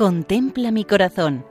[0.00, 1.44] Contempla mi corazón.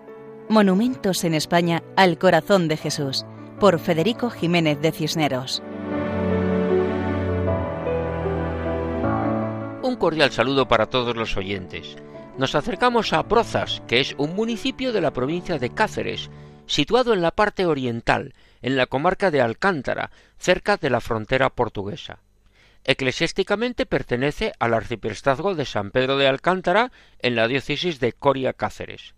[0.50, 3.24] Monumentos en España al corazón de Jesús,
[3.60, 5.62] por Federico Jiménez de Cisneros.
[9.84, 11.96] Un cordial saludo para todos los oyentes.
[12.40, 16.32] Nos acercamos a Brozas, que es un municipio de la provincia de Cáceres,
[16.66, 22.18] situado en la parte oriental, en la comarca de Alcántara, cerca de la frontera portuguesa.
[22.84, 29.14] Eclesiásticamente pertenece al arciprestazgo de San Pedro de Alcántara en la diócesis de Coria Cáceres.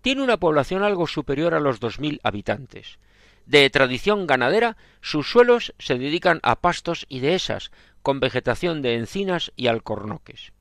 [0.00, 2.98] Tiene una población algo superior a los dos mil habitantes.
[3.46, 7.70] De tradición ganadera, sus suelos se dedican a pastos y dehesas,
[8.02, 10.52] con vegetación de encinas y alcornoques.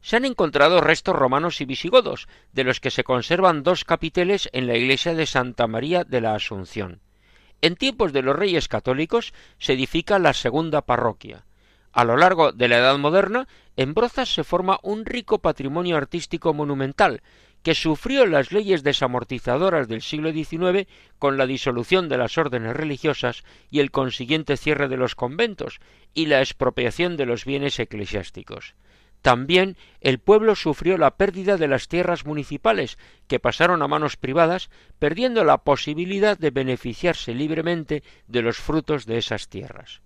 [0.00, 4.66] Se han encontrado restos romanos y visigodos, de los que se conservan dos capiteles en
[4.66, 7.00] la iglesia de Santa María de la Asunción.
[7.60, 11.45] En tiempos de los reyes católicos se edifica la segunda parroquia.
[11.96, 16.52] A lo largo de la Edad Moderna, en Brozas se forma un rico patrimonio artístico
[16.52, 17.22] monumental,
[17.62, 20.86] que sufrió las leyes desamortizadoras del siglo XIX
[21.18, 25.80] con la disolución de las órdenes religiosas y el consiguiente cierre de los conventos
[26.12, 28.74] y la expropiación de los bienes eclesiásticos.
[29.22, 34.68] También el pueblo sufrió la pérdida de las tierras municipales, que pasaron a manos privadas,
[34.98, 40.02] perdiendo la posibilidad de beneficiarse libremente de los frutos de esas tierras.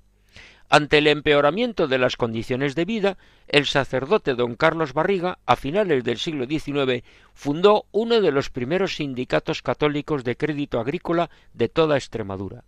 [0.72, 3.18] Ante el empeoramiento de las condiciones de vida,
[3.48, 7.02] el sacerdote don Carlos Barriga, a finales del siglo XIX,
[7.34, 12.62] fundó uno de los primeros sindicatos católicos de crédito agrícola de toda Extremadura.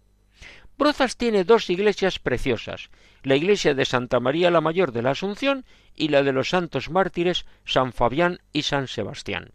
[0.76, 2.90] Brozas tiene dos iglesias preciosas,
[3.22, 5.64] la iglesia de Santa María la Mayor de la Asunción
[5.94, 9.52] y la de los santos mártires San Fabián y San Sebastián.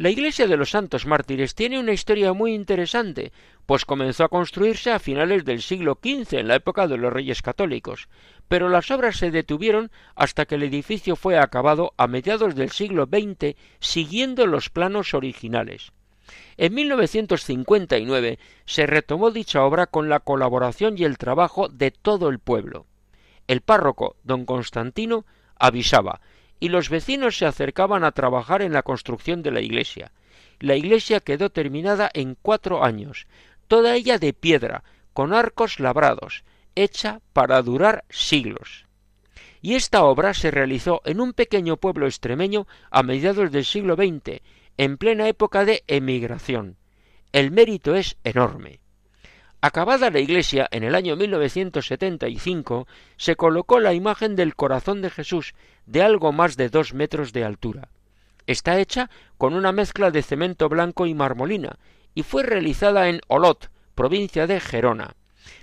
[0.00, 3.32] La iglesia de los santos mártires tiene una historia muy interesante,
[3.66, 7.42] pues comenzó a construirse a finales del siglo XV, en la época de los reyes
[7.42, 8.08] católicos,
[8.48, 13.10] pero las obras se detuvieron hasta que el edificio fue acabado a mediados del siglo
[13.12, 15.92] XX siguiendo los planos originales.
[16.56, 22.38] En 1959 se retomó dicha obra con la colaboración y el trabajo de todo el
[22.38, 22.86] pueblo.
[23.46, 25.26] El párroco, don Constantino,
[25.56, 26.22] avisaba
[26.60, 30.12] y los vecinos se acercaban a trabajar en la construcción de la iglesia.
[30.60, 33.26] La iglesia quedó terminada en cuatro años,
[33.66, 34.84] toda ella de piedra,
[35.14, 36.44] con arcos labrados,
[36.74, 38.86] hecha para durar siglos.
[39.62, 44.40] Y esta obra se realizó en un pequeño pueblo extremeño a mediados del siglo XX,
[44.76, 46.76] en plena época de emigración.
[47.32, 48.80] El mérito es enorme.
[49.62, 52.88] Acabada la iglesia en el año 1975,
[53.18, 55.54] se colocó la imagen del corazón de Jesús
[55.84, 57.90] de algo más de dos metros de altura.
[58.46, 61.78] Está hecha con una mezcla de cemento blanco y marmolina
[62.14, 65.14] y fue realizada en Olot, provincia de Gerona.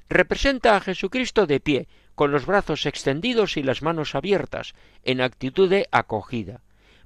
[0.10, 5.70] Representa a Jesucristo de pie, con los brazos extendidos y las manos abiertas, en actitud
[5.70, 6.62] de acogida.